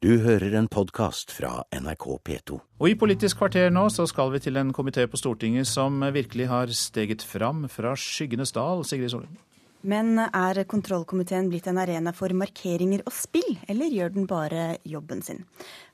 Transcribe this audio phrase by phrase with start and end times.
[0.00, 2.56] Du hører en podkast fra NRK P2.
[2.80, 6.46] Og i Politisk kvarter nå så skal vi til en komité på Stortinget som virkelig
[6.48, 9.36] har steget fram fra skyggenes dal, Sigrid Solund.
[9.84, 15.20] Men er kontrollkomiteen blitt en arena for markeringer og spill, eller gjør den bare jobben
[15.20, 15.44] sin?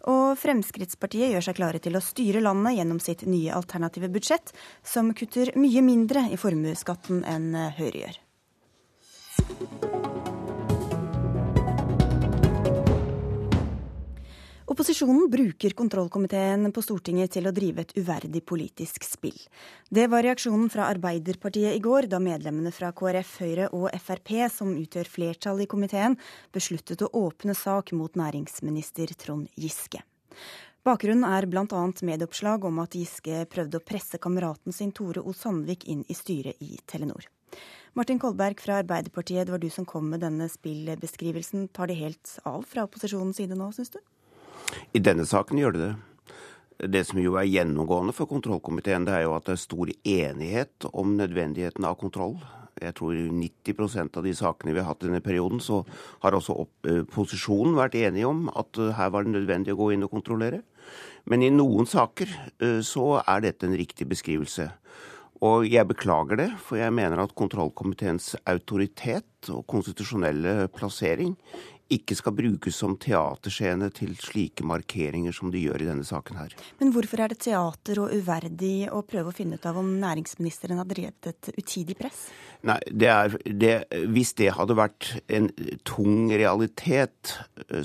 [0.07, 4.55] Og Fremskrittspartiet gjør seg klare til å styre landet gjennom sitt nye alternative budsjett,
[4.87, 8.21] som kutter mye mindre i formuesskatten enn Høyre gjør.
[14.87, 19.35] Opposisjonen bruker kontrollkomiteen på Stortinget til å drive et uverdig politisk spill.
[19.91, 24.71] Det var reaksjonen fra Arbeiderpartiet i går, da medlemmene fra KrF, Høyre og Frp, som
[24.79, 26.15] utgjør flertall i komiteen,
[26.55, 30.05] besluttet å åpne sak mot næringsminister Trond Giske.
[30.87, 31.83] Bakgrunnen er bl.a.
[32.07, 35.35] medieoppslag om at Giske prøvde å presse kameraten sin Tore O.
[35.35, 37.27] Sandvik inn i styret i Telenor.
[37.99, 41.73] Martin Kolberg fra Arbeiderpartiet, det var du som kom med denne spillbeskrivelsen.
[41.75, 43.99] Tar det helt av fra opposisjonens side nå, syns du?
[44.97, 45.95] I denne saken gjør det det.
[46.93, 50.89] Det som jo er gjennomgående for kontrollkomiteen, det er jo at det er stor enighet
[50.93, 52.37] om nødvendigheten av kontroll.
[52.77, 55.81] Jeg tror 90% av de sakene vi har hatt i denne perioden, så
[56.21, 56.59] har også
[56.91, 60.13] eh, posisjonen vært enige om at eh, her var det nødvendig å gå inn og
[60.13, 60.61] kontrollere.
[61.25, 62.29] Men i noen saker
[62.61, 64.69] eh, så er dette en riktig beskrivelse.
[65.47, 71.35] Og jeg beklager det, for jeg mener at kontrollkomiteens autoritet og konstitusjonelle plassering
[71.93, 76.57] ikke skal brukes som teaterscene til slike markeringer som de gjør i denne saken her.
[76.81, 80.83] Men hvorfor er det teater og uverdig å prøve å finne ut av om næringsministeren
[80.83, 82.27] har drevet et utidig press?
[82.67, 83.73] Nei, det er, det,
[84.13, 85.49] Hvis det hadde vært en
[85.87, 87.37] tung realitet,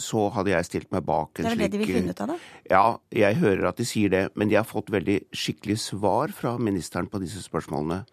[0.01, 2.15] så hadde jeg stilt meg bak en slik Det er slik, det de vil finne
[2.15, 2.37] ut av, da?
[2.71, 2.85] Ja,
[3.23, 4.23] jeg hører at de sier det.
[4.39, 8.03] Men de har fått veldig skikkelig svar fra ministeren på disse spørsmålene.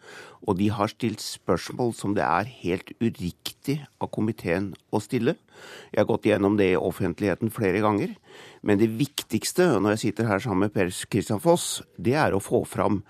[0.46, 5.36] Og de har stilt spørsmål som det er helt uriktig av komiteen å stille.
[5.92, 8.14] Jeg har gått gjennom det i offentligheten flere ganger.
[8.62, 12.42] Men det viktigste når jeg sitter her sammen med Per Christian Foss, det er å
[12.42, 13.02] få fram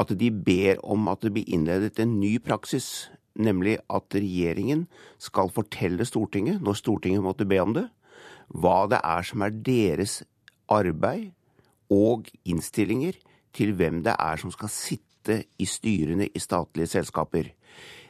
[0.00, 3.10] at de ber om at det blir innledet en ny praksis.
[3.34, 4.86] Nemlig at regjeringen
[5.18, 7.88] skal fortelle Stortinget, når Stortinget måtte be om det,
[8.48, 10.20] hva det er som er deres
[10.70, 11.32] arbeid
[11.90, 13.18] og innstillinger
[13.54, 17.50] til hvem det er som skal sitte i styrene i statlige selskaper.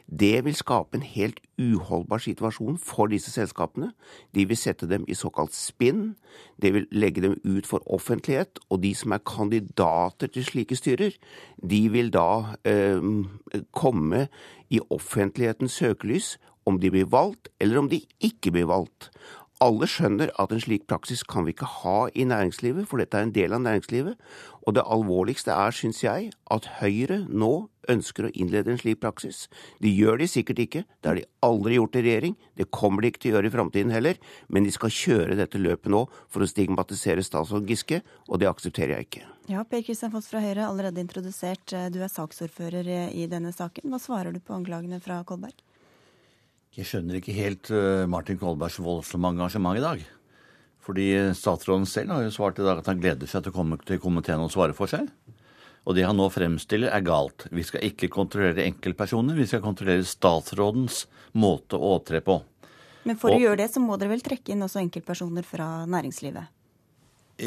[0.05, 3.91] Det vil skape en helt uholdbar situasjon for disse selskapene.
[4.35, 6.15] De vil sette dem i såkalt spinn.
[6.61, 8.59] Det vil legge dem ut for offentlighet.
[8.69, 11.17] Og de som er kandidater til slike styrer,
[11.57, 13.01] de vil da eh,
[13.73, 14.27] komme
[14.69, 16.35] i offentlighetens søkelys
[16.65, 19.11] om de blir valgt, eller om de ikke blir valgt.
[19.65, 23.25] Alle skjønner at en slik praksis kan vi ikke ha i næringslivet, for dette er
[23.25, 24.19] en del av næringslivet.
[24.67, 29.45] Og det alvorligste er, syns jeg, at Høyre nå ønsker å innlede en slik praksis.
[29.81, 33.09] De gjør de sikkert ikke, det har de aldri gjort i regjering, det kommer de
[33.09, 34.21] ikke til å gjøre i framtiden heller,
[34.53, 38.99] men de skal kjøre dette løpet nå for å stigmatisere statsråd Giske, og det aksepterer
[38.99, 39.27] jeg ikke.
[39.49, 41.73] Ja, Per Kristian Foss fra Høyre, allerede introdusert.
[41.93, 43.89] Du er saksordfører i denne saken.
[43.89, 45.57] Hva svarer du på anklagene fra Kolberg?
[46.75, 50.01] Jeg skjønner ikke helt eh, Martin Kolbergs voldsomme engasjement i dag.
[50.85, 53.79] Fordi statsråden selv har jo svart i dag at han gleder seg til å komme
[53.81, 55.07] til komiteen og svare for seg.
[55.85, 57.47] Og det han nå fremstiller, er galt.
[57.53, 61.05] Vi skal ikke kontrollere enkeltpersoner, vi skal kontrollere statsrådens
[61.37, 62.39] måte å opptre på.
[63.05, 65.69] Men for og, å gjøre det, så må dere vel trekke inn også enkeltpersoner fra
[65.89, 66.51] næringslivet?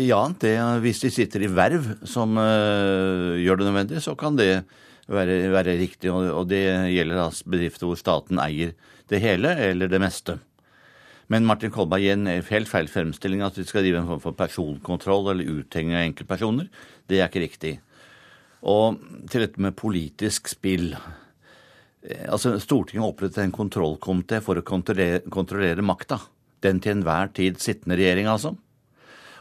[0.05, 4.51] Ja, det, hvis de sitter i verv som uh, gjør det nødvendig, så kan det
[5.09, 6.13] være, være riktig.
[6.13, 8.75] Og, det gjelder da bedrifter hvor staten eier
[9.09, 10.39] det hele eller det meste.
[11.29, 14.37] Men Martin Kolberg gir en helt feil fremstilling at vi skal drive en form for
[14.37, 16.71] personkontroll eller uthenging av enkeltpersoner.
[17.09, 17.75] Det er ikke riktig.
[18.69, 18.97] Og
[19.31, 20.95] til dette med politisk spill.
[22.03, 26.21] Eh, altså, Stortinget har opprettet en kontrollkomité for å kontrollere, kontrollere makta.
[26.65, 28.57] Den til enhver tid sittende regjering, altså.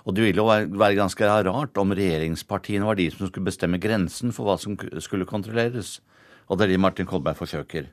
[0.08, 4.32] Og det ville jo være ganske rart om regjeringspartiene var de som skulle bestemme grensen
[4.32, 5.98] for hva som skulle kontrolleres.
[6.48, 7.90] Og det er det Martin Kolberg forsøker.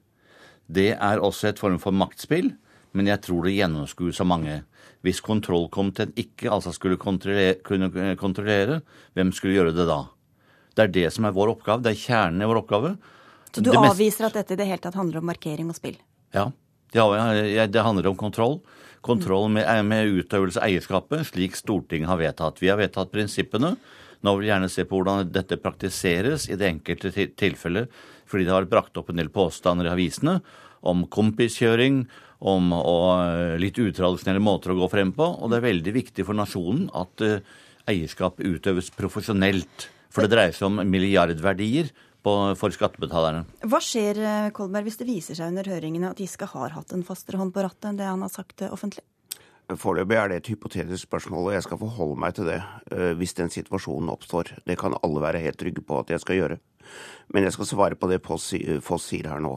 [0.71, 2.53] Det er også et form for maktspill,
[2.95, 4.61] men jeg tror det gjennomskues av mange.
[5.03, 8.79] Hvis kontrollkomiteen ikke altså skulle kontrollere, kunne kontrollere,
[9.19, 10.05] hvem skulle gjøre det da?
[10.79, 11.83] Det er det som er vår oppgave.
[11.83, 12.95] Det er kjernen i vår oppgave.
[13.51, 15.99] Så du avviser at dette i det hele tatt handler om markering og spill?
[16.35, 16.49] Ja.
[16.95, 18.61] Det handler om kontroll.
[19.05, 22.63] Kontroll med, med utøvelse av eierskapet, slik Stortinget har vedtatt.
[22.63, 23.75] Vi har vedtatt prinsippene.
[24.25, 27.93] Nå vil vi gjerne se på hvordan dette praktiseres i det enkelte tilfellet
[28.25, 30.39] fordi det har brakt opp en del påstander i avisene
[30.89, 32.05] om kompiskjøring,
[32.45, 35.25] om og litt utradisjonelle måter å gå frem på.
[35.25, 37.39] Og det er veldig viktig for nasjonen at uh,
[37.89, 39.89] eierskap utøves profesjonelt.
[40.13, 41.89] For det dreier seg om milliardverdier
[42.25, 43.45] på, for skattebetalerne.
[43.69, 44.21] Hva skjer
[44.57, 47.65] Kolberg, hvis det viser seg under høringene at Giske har hatt en fastere hånd på
[47.67, 49.05] rattet enn det han har sagt offentlig?
[49.65, 53.33] Foreløpig er det et hypotetisk spørsmål, og jeg skal forholde meg til det uh, hvis
[53.39, 54.53] den situasjonen oppstår.
[54.69, 56.59] Det kan alle være helt trygge på at jeg skal gjøre.
[57.33, 59.57] Men jeg skal svare på det Foss sier her nå.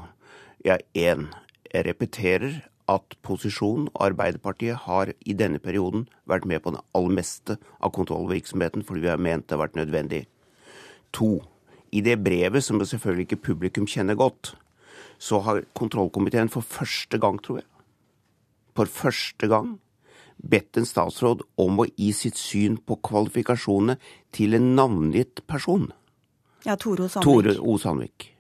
[0.63, 1.27] Jeg én.
[1.67, 7.17] Jeg repeterer at posisjonen og Arbeiderpartiet har i denne perioden vært med på det aller
[7.19, 10.23] meste av kontrollvirksomheten fordi vi har ment det har vært nødvendig.
[11.19, 11.41] To.
[11.91, 14.55] I det brevet, som selvfølgelig ikke publikum kjenner godt,
[15.17, 17.69] så har kontrollkomiteen for første gang, tror jeg,
[18.77, 19.77] for første gang
[20.37, 23.97] bedt en statsråd om å gi sitt syn på kvalifikasjonene
[24.35, 25.89] til en navngitt person.
[26.65, 27.09] Ja, Tore O.
[27.09, 27.25] Sandvik.
[27.25, 27.77] Tore O.
[27.81, 28.31] Sandvik.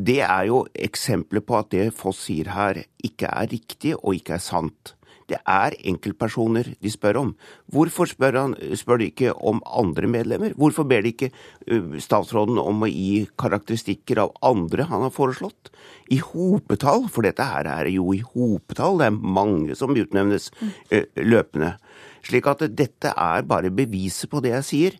[0.00, 4.38] Det er jo eksempler på at det Foss sier her, ikke er riktig og ikke
[4.38, 4.94] er sant.
[5.30, 7.28] Det er enkeltpersoner de spør om.
[7.70, 10.56] Hvorfor spør, han, spør de ikke om andre medlemmer?
[10.58, 11.30] Hvorfor ber de ikke
[12.02, 15.70] statsråden om å gi karakteristikker av andre han har foreslått?
[16.10, 20.50] I hopetall, for dette her er jo i hopetall, det er mange som utnevnes
[21.14, 21.76] løpende.
[22.26, 24.98] Slik at dette er bare beviset på det jeg sier.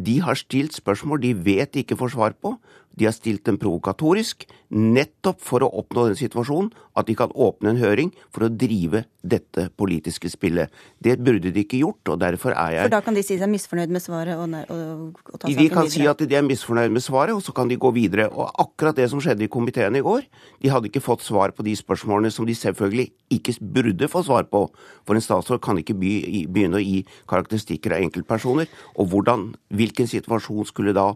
[0.00, 2.54] De har stilt spørsmål de vet de ikke får svar på.
[3.00, 6.68] De har stilt dem provokatorisk, nettopp for å oppnå den situasjonen
[7.00, 10.70] at de kan åpne en høring for å drive dette politiske spillet.
[11.02, 13.50] Det burde de ikke gjort, og derfor er jeg For da kan de si seg
[13.52, 15.64] misfornøyd med svaret og, og, og ta saken videre?
[15.64, 15.94] De kan videre.
[15.96, 18.28] si at de er misfornøyd med svaret, og så kan de gå videre.
[18.30, 20.26] Og akkurat det som skjedde i komiteen i går,
[20.60, 24.48] de hadde ikke fått svar på de spørsmålene som de selvfølgelig ikke burde få svar
[24.50, 24.66] på.
[25.08, 28.70] For en statsråd kan ikke begynne å gi karakteristikker av enkeltpersoner.
[28.96, 31.10] Og hvordan, hvilken situasjon skulle da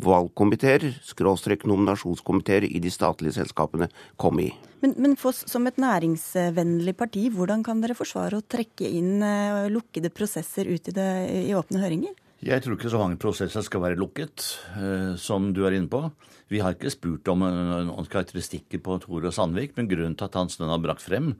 [0.00, 3.90] valgkomiteer, skråstrek nominasjonskomiteer i de statlige selskapene
[4.20, 4.48] kom i?
[4.80, 9.68] Men, men for, som et næringsvennlig parti, hvordan kan dere forsvare å trekke inn uh,
[9.72, 11.08] lukkede prosesser ut i, det,
[11.50, 12.16] i åpne høringer?
[12.40, 14.46] Jeg tror ikke så mange prosesser skal være lukket,
[14.78, 16.06] uh, som du er inne på.
[16.50, 20.58] Vi har ikke spurt om noen karakteristikker på Tore Sandvik, men grunnen til at Hans
[20.58, 21.34] den har brakt frem,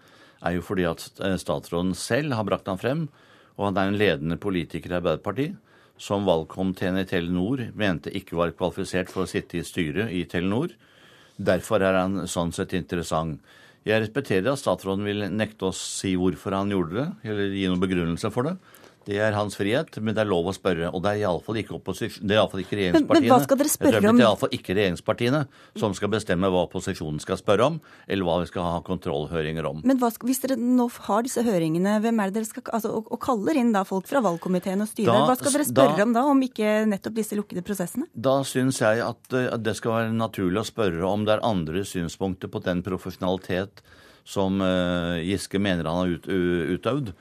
[0.44, 1.02] er jo fordi at
[1.42, 3.08] statsråden selv har brakt han frem,
[3.58, 5.58] og han er en ledende politiker i Arbeiderpartiet
[6.00, 10.72] som valgkomiteen i Telenor mente ikke var kvalifisert for å sitte i styret i Telenor.
[11.36, 13.40] Derfor er han sånn sett interessant.
[13.84, 17.80] Jeg respekterer at statsråden vil nekte å si hvorfor han gjorde det, eller gi noen
[17.80, 18.56] begrunnelse for det.
[19.08, 20.90] Det er hans frihet, men det er lov å spørre.
[20.92, 23.16] Og det er iallfall ikke opposisjon, det er iallfall ikke regjeringspartiene.
[23.16, 24.18] Men, men hva skal dere spørre om?
[24.18, 25.40] Det er iallfall ikke regjeringspartiene
[25.80, 29.80] som skal bestemme hva opposisjonen skal spørre om, eller hva vi skal ha kontrollhøringer om.
[29.88, 33.08] Men hva, hvis dere nå har disse høringene, hvem er det dere skal altså, og,
[33.14, 36.14] og kaller inn da folk fra valgkomiteen og styret, hva skal dere spørre da, om
[36.18, 38.10] da, om ikke nettopp disse lukkede prosessene?
[38.12, 41.86] Da syns jeg at, at det skal være naturlig å spørre om det er andre
[41.88, 43.80] synspunkter på den profesjonalitet
[44.28, 46.28] som uh, Giske mener han har ut,
[46.76, 47.12] utøvd.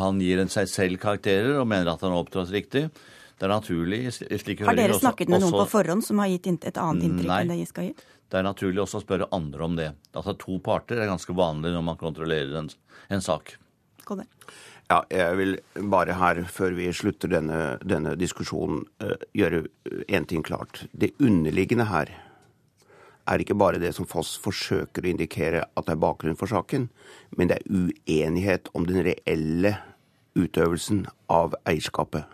[0.00, 2.86] Han gir en seg selv karakterer og mener at han har opptrådt riktig.
[3.34, 6.46] Det er naturlig i slike Har dere snakket med noen på forhånd som har gitt
[6.54, 8.04] et annet inntrykk nei, enn det Giske har gitt?
[8.30, 9.90] Det er naturlig også å spørre andre om det.
[10.14, 12.70] Altså To parter er ganske vanlig når man kontrollerer en,
[13.12, 13.56] en sak.
[14.06, 14.30] Kommer.
[14.90, 15.54] Ja, jeg vil
[15.90, 18.84] bare her, før vi slutter denne, denne diskusjonen,
[19.36, 19.64] gjøre
[20.08, 20.84] én ting klart.
[20.92, 22.12] Det underliggende her
[23.28, 26.88] er ikke bare det som Foss forsøker å indikere at det er bakgrunnen for saken,
[27.36, 29.76] men det er uenighet om den reelle
[30.36, 32.26] utøvelsen av eierskapet.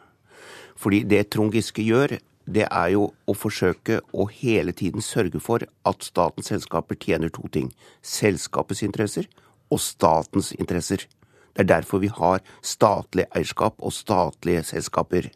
[0.80, 2.16] Fordi det Trond Giske gjør,
[2.50, 7.46] det er jo å forsøke å hele tiden sørge for at statens selskaper tjener to
[7.52, 7.68] ting.
[8.02, 9.28] Selskapets interesser
[9.70, 11.04] og statens interesser.
[11.54, 15.28] Det er derfor vi har statlig eierskap og statlige selskaper.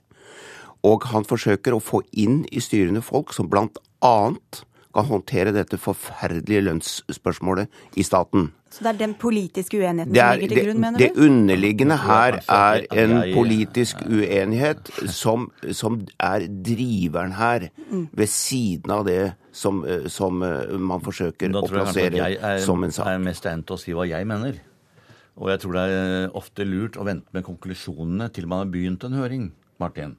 [0.85, 5.79] Og han forsøker å få inn i styrene folk som blant annet kan håndtere dette
[5.81, 8.53] forferdelige lønnsspørsmålet i staten.
[8.75, 11.21] Så det er den politiske uenigheten Det, som er, ligger til grunn, mener det, du?
[11.21, 17.69] det underliggende her er en politisk uenighet som, som er driveren her,
[18.13, 22.23] ved siden av det som, eh, som eh, man forsøker Da å tror jeg plassere
[22.25, 23.13] jeg er, som en sak.
[23.13, 24.59] er mest egnet til å si hva jeg mener.
[25.39, 29.07] Og jeg tror det er ofte lurt å vente med konklusjonene til man har begynt
[29.07, 29.49] en høring,
[29.83, 30.17] Martin.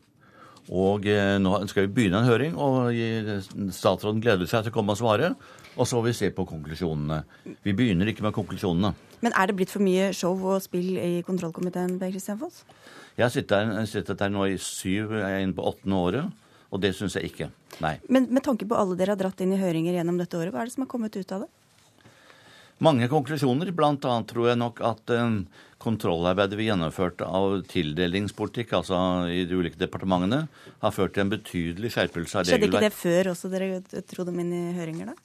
[0.74, 4.77] Og eh, nå skal vi begynne en høring, og gi- statsråden gleder seg til å
[4.79, 5.34] komme og svare.
[5.77, 7.19] Og så vil vi se på konklusjonene.
[7.67, 8.93] Vi begynner ikke med konklusjonene.
[9.22, 12.63] Men er det blitt for mye show og spill i kontrollkomiteen, Per Kristian Foss?
[13.17, 16.31] Jeg har sittet der nå i syv, jeg er inne på åttende året,
[16.74, 17.50] og det syns jeg ikke.
[17.84, 17.93] Nei.
[18.10, 20.63] Men med tanke på alle dere har dratt inn i høringer gjennom dette året, hva
[20.63, 21.51] er det som har kommet ut av det?
[22.84, 25.38] Mange konklusjoner, Blant annet tror jeg nok at eh,
[25.79, 28.98] kontrollarbeidet vi gjennomførte av tildelingspolitikk, altså
[29.32, 30.41] i de ulike departementene,
[30.82, 32.65] har ført til en betydelig skjerpelse av regelverk.
[32.65, 35.15] Skjedde ikke det før også dere trodde dem inn i høringer, da?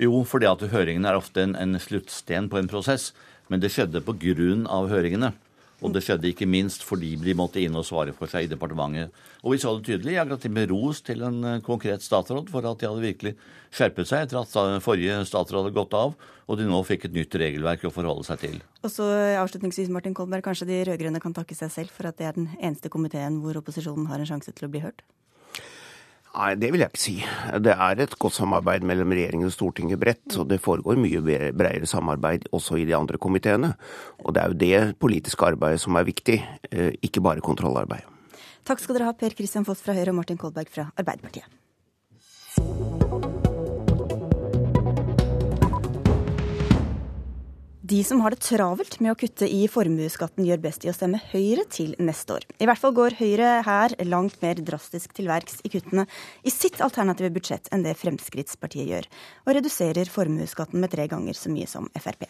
[0.00, 3.10] Jo, fordi at høringene er ofte en, en sluttsten på en prosess,
[3.52, 5.34] men det skjedde på grunn av høringene.
[5.80, 9.14] Og det skjedde ikke minst fordi de måtte inn og svare for seg i departementet.
[9.40, 10.16] Og vi så det tydelig.
[10.18, 13.34] Jeg ga med ros til en eh, konkret statsråd for at de hadde virkelig
[13.72, 16.16] skjerpet seg etter at forrige statsråd hadde gått av,
[16.50, 18.58] og de nå fikk et nytt regelverk å forholde seg til.
[18.82, 19.06] Og så
[19.40, 22.50] avslutningsvis, Martin Kolberg, kanskje de rød-grønne kan takke seg selv for at det er den
[22.58, 25.06] eneste komiteen hvor opposisjonen har en sjanse til å bli hørt?
[26.30, 27.14] Nei, det vil jeg ikke si.
[27.64, 31.90] Det er et godt samarbeid mellom regjeringen og Stortinget bredt, og det foregår mye bredere
[31.90, 33.72] samarbeid også i de andre komiteene.
[34.22, 36.38] Og det er jo det politiske arbeidet som er viktig,
[36.70, 38.06] eh, ikke bare kontrollarbeid.
[38.62, 41.59] Takk skal dere ha, Per Christian Foss fra Høyre og Martin Kolberg fra Arbeiderpartiet.
[47.90, 51.18] De som har det travelt med å kutte i formuesskatten, gjør best i å stemme
[51.32, 52.46] Høyre til neste år.
[52.62, 56.04] I hvert fall går Høyre her langt mer drastisk til verks i kuttene
[56.46, 59.10] i sitt alternative budsjett enn det Fremskrittspartiet gjør,
[59.42, 62.28] og reduserer formuesskatten med tre ganger så mye som Frp.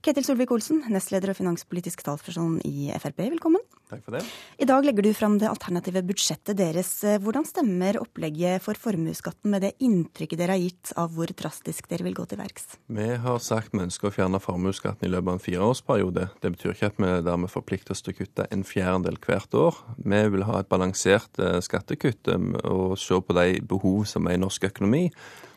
[0.00, 3.75] Ketil Solvik-Olsen, nestleder og finanspolitisk talsperson i Frp, velkommen.
[3.86, 4.22] Takk for det.
[4.58, 6.90] I dag legger du fram det alternative budsjettet deres.
[7.22, 12.08] Hvordan stemmer opplegget for formuesskatten med det inntrykket dere har gitt av hvor drastisk dere
[12.08, 12.76] vil gå til verks?
[12.90, 16.28] Vi har sagt vi ønsker å fjerne formuesskatten i løpet av en fireårsperiode.
[16.42, 19.82] Det betyr ikke at vi dermed forplikter oss til å kutte en fjerdedel hvert år.
[20.02, 24.34] Vi vil ha et balansert eh, skattekutt eh, og se på de behov som er
[24.34, 25.06] i norsk økonomi.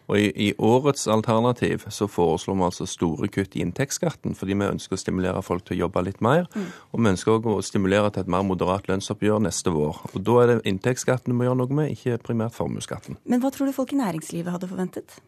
[0.10, 4.70] Og i, i, årets alternativ så foreslår vi altså store kutt i inntektsskatten, fordi vi
[4.72, 6.50] ønsker å stimulere folk til å jobbe litt mer.
[6.56, 6.68] Mm.
[6.90, 10.02] Og vi ønsker også å stimulere til et mer moderat lønnsoppgjør neste vår.
[10.10, 13.22] Og da er det inntektsskatten vi må gjøre noe med, ikke primært formuesskatten.
[13.30, 15.20] Men hva tror du folk i næringslivet hadde forventet?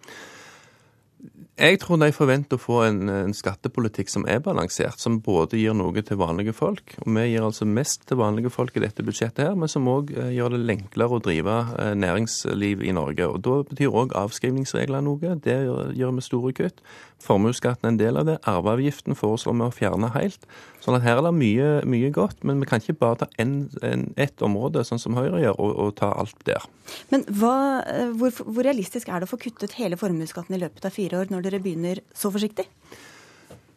[1.60, 5.76] Jeg tror de forventer å få en, en, skattepolitikk som er balansert, som både gir
[5.76, 9.44] noe til vanlige folk, og vi gir altså mest til vanlige folk i dette budsjettet
[9.50, 13.28] her, men som òg eh, gjør det enklere å drive eh, næringsliv i Norge.
[13.28, 15.36] Og Da betyr òg avskrivningsregler noe.
[15.44, 15.60] Det
[16.00, 16.80] gjør vi store kutt.
[17.22, 18.40] Formuesskatten er en del av det.
[18.50, 20.48] Arveavgiften foreslår vi å fjerne helt.
[20.82, 24.42] Sånn at her er det mye, mye godt, men vi kan ikke bare ta ett
[24.42, 26.66] område, sånn som Høyre gjør, og, og ta alt der.
[27.14, 30.88] Men hva, eh, hvor, hvor realistisk er det å få kuttet hele formuesskatten i løpet
[30.88, 32.68] av fire år, når dere begynner så forsiktig?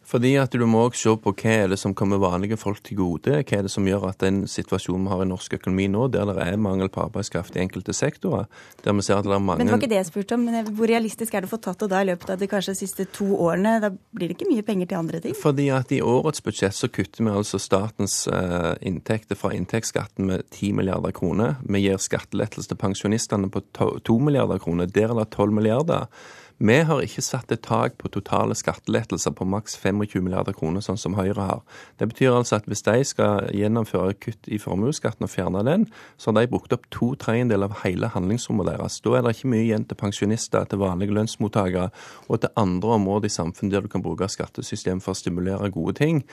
[0.05, 2.99] Fordi at du må også se på hva er det som kommer vanlige folk til
[2.99, 3.39] gode.
[3.41, 6.29] Hva er det som gjør at den situasjonen vi har i norsk økonomi nå, der
[6.29, 8.45] det er mangel på arbeidskraft i enkelte sektorer
[8.85, 9.59] der vi ser at det er mange...
[9.59, 10.45] Men det var ikke det jeg spurte om.
[10.45, 12.77] men Hvor realistisk er det å få tatt det da i løpet av de kanskje
[12.77, 13.79] siste to årene?
[13.81, 15.37] Da blir det ikke mye penger til andre ting?
[15.41, 20.45] Fordi at i årets budsjett så kutter vi altså statens uh, inntekter fra inntektsskatten med
[20.51, 21.57] 10 milliarder kroner.
[21.65, 24.91] Vi gir skattelettelse til pensjonistene på 2 milliarder kroner.
[24.91, 26.11] Der er det 12 milliarder.
[26.57, 30.95] Vi har ikke satt et tak på totale skattelettelser på maks 25 milliarder kroner, sånn
[30.95, 31.63] som Høyre har.
[31.99, 35.83] Det betyr altså at hvis de skal gjennomføre kutt i formuesskatten og fjerne den,
[36.15, 39.01] så har de brukt opp to tredjedeler av hele handlingsrommet deres.
[39.03, 41.89] Da er det ikke mye igjen til pensjonister, til vanlige lønnsmottakere
[42.29, 45.97] og til andre områder i samfunnet der du kan bruke skattesystem for å stimulere gode
[45.99, 46.23] ting.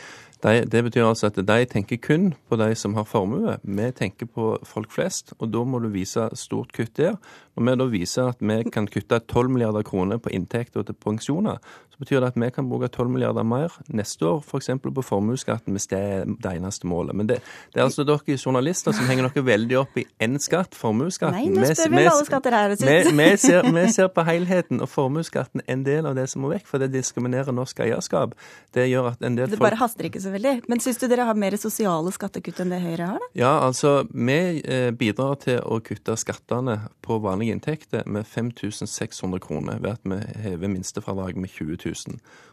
[0.42, 3.58] De, det betyr altså at de tenker kun på de som har formue.
[3.62, 7.18] Vi tenker på folk flest, og da må du vise stort kutt der.
[7.54, 10.94] Når vi da viser at vi kan kutte 12 milliarder kroner på inntekt og til
[10.94, 11.56] pensjoner,
[11.92, 14.70] så betyr det at vi kan bruke 12 milliarder mer neste år, f.eks.
[14.80, 17.16] på formuesskatten, hvis det er det eneste målet.
[17.18, 17.36] Men det,
[17.74, 21.36] det, er altså dere journalister som henger noe veldig opp i én skatt, formuesskatten.
[21.36, 22.76] Nei, nå spør vi alle skatter her.
[22.80, 26.46] Vi, vi, ser, vi ser på helheten, og formuesskatten er en del av det som
[26.46, 28.32] må vekk, for det diskriminerer norsk eierskap.
[28.72, 30.54] Det gjør at en del folk Det bare haster ikke så veldig.
[30.72, 33.30] Men syns du dere har mer sosiale skattekutt enn det Høyre har, da?
[33.36, 39.82] Ja, altså vi eh, bidrar til å kutte skattene på vanlige inntekter med 5600 kroner
[39.82, 41.81] ved at vi hever minstefradraget med 20 000.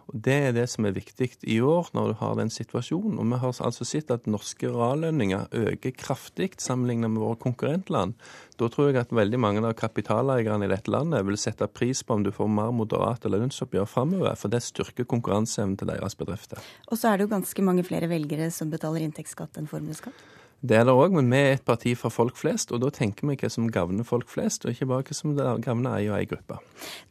[0.10, 3.20] Og Det er det som er viktig i år, når du har den situasjonen.
[3.22, 8.16] Og vi har altså sett at norske reallønninger øker kraftig sammenlignet med våre konkurrentland.
[8.58, 12.18] Da tror jeg at veldig mange av kapitaleierne i dette landet vil sette pris på
[12.18, 16.58] om du får mer moderate lønnsoppgjør framover, for det styrker konkurranseevnen til deres bedrifter.
[16.90, 20.39] Og så er det jo ganske mange flere velgere som betaler inntektsskatt enn formuesskatt?
[20.60, 23.30] Det er det òg, men vi er et parti for folk flest, og da tenker
[23.30, 26.28] vi hva som gagner folk flest, og ikke bare hva som gagner ei og ei
[26.28, 26.58] gruppe.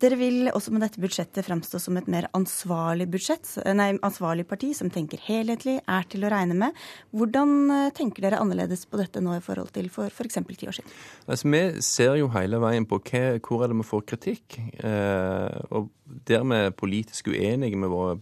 [0.02, 4.74] Dere vil også med dette budsjettet fremstå som et mer ansvarlig budsjett, nei, ansvarlig parti
[4.76, 6.76] som tenker helhetlig, er til å regne med.
[7.16, 10.42] Hvordan eh, tenker dere annerledes på dette nå i forhold til for f.eks.
[10.52, 10.98] ti år siden?
[11.26, 14.58] Altså, Vi ser jo hele veien på hva, hvor er det vi får kritikk.
[14.84, 15.88] Eh, og
[16.28, 18.16] der vi er politisk uenige med, våre,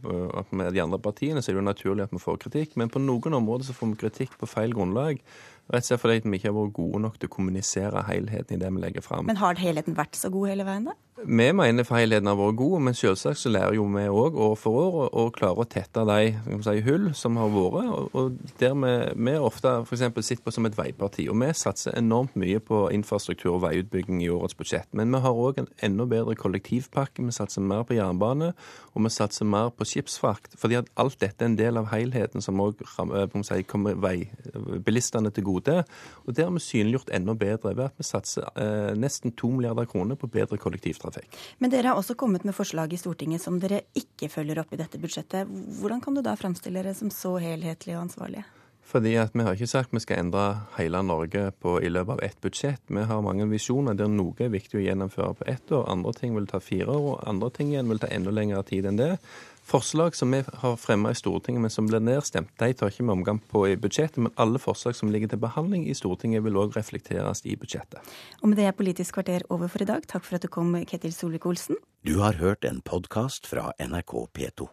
[0.51, 2.77] med, de andre partiene, så er det jo naturlig at vi får kritikk.
[2.81, 5.16] Men på noen områder så får vi kritikk på feil grunnlag.
[5.67, 8.61] Rett og slett fordi vi ikke har vært gode nok til å kommunisere helheten i
[8.63, 9.27] det vi legger fram.
[9.27, 10.95] Men har helheten vært så god hele veien, da?
[11.25, 14.77] Vi mener feilheten har vært god, men selvsagt så lærer jo vi òg år for
[14.77, 16.35] år å klare å tette de
[16.67, 18.11] si, hull som har vært.
[18.13, 18.91] Og, der vi,
[19.25, 20.03] vi ofte f.eks.
[20.21, 21.25] sitter på som et veiparti.
[21.33, 24.91] Og vi satser enormt mye på infrastruktur og veiutbygging i årets budsjett.
[24.93, 28.53] Men vi har òg en enda bedre kollektivpakke, vi satser mer på jernbane,
[28.93, 30.59] og vi satser mer på skipsfrakt.
[30.61, 35.49] Fordi at alt dette er en del av helheten som òg si, kommer veibilistene til
[35.49, 35.81] gode.
[36.27, 39.89] Og det har vi synliggjort enda bedre ved at vi satser eh, nesten to milliarder
[39.89, 41.06] kroner på bedre kollektivtrafikk.
[41.59, 44.81] Men dere har også kommet med forslag i Stortinget som dere ikke følger opp i
[44.81, 45.49] dette budsjettet.
[45.81, 48.47] Hvordan kan du da framstille dere som så helhetlige og ansvarlige?
[48.87, 50.45] Fordi at Vi har ikke sagt vi skal endre
[50.77, 52.83] hele Norge på, i løpet av ett budsjett.
[52.87, 56.37] Vi har mange visjoner der noe er viktig å gjennomføre på ett år, andre ting
[56.37, 59.17] vil ta fire år, og andre ting igjen vil ta enda lengre tid enn det.
[59.67, 63.11] Forslag som vi har fremma i Stortinget, men som blir nedstemt, de tar ikke vi
[63.11, 64.21] omgang på i budsjettet.
[64.23, 67.99] Men alle forslag som ligger til behandling i Stortinget, vil òg reflekteres i budsjettet.
[68.43, 70.07] Og med det er Politisk kvarter over for i dag.
[70.07, 71.83] Takk for at du kom, Ketil Solvik-Olsen.
[72.07, 74.71] Du har hørt en podkast fra NRK P2.